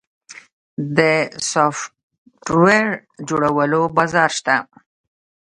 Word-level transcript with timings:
د 0.97 0.99
سافټویر 1.51 2.87
جوړولو 3.29 3.81
بازار 3.97 4.29
شته؟ 4.37 4.55